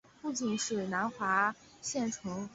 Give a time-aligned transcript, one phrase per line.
[0.19, 2.49] 父亲是南华县丞。